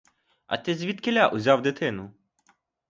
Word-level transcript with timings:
А 0.47 0.57
ти 0.57 0.75
звідкіля 0.75 1.27
узяв 1.27 1.61
дитину? 1.61 2.11